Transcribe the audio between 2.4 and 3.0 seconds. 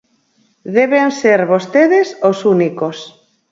únicos.